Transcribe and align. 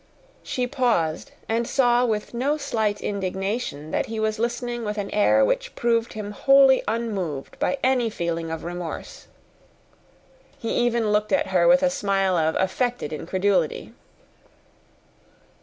She 0.41 0.65
paused, 0.65 1.29
and 1.47 1.67
saw 1.67 2.03
with 2.07 2.33
no 2.33 2.57
slight 2.57 3.01
indignation 3.01 3.91
that 3.91 4.07
he 4.07 4.19
was 4.19 4.39
listening 4.39 4.83
with 4.83 4.97
an 4.97 5.11
air 5.11 5.45
which 5.45 5.75
proved 5.75 6.13
him 6.13 6.31
wholly 6.31 6.81
unmoved 6.87 7.59
by 7.59 7.77
any 7.83 8.09
feeling 8.09 8.49
of 8.49 8.63
remorse. 8.63 9.27
He 10.57 10.73
even 10.73 11.11
looked 11.11 11.31
at 11.31 11.49
her 11.49 11.67
with 11.67 11.83
a 11.83 11.91
smile 11.91 12.35
of 12.35 12.55
affected 12.55 13.13
incredulity. 13.13 13.93